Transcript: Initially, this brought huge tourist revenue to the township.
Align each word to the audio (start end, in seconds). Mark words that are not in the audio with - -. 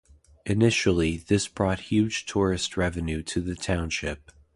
Initially, 0.47 1.17
this 1.17 1.47
brought 1.47 1.79
huge 1.91 2.25
tourist 2.25 2.75
revenue 2.75 3.21
to 3.21 3.39
the 3.39 3.53
township. 3.53 4.31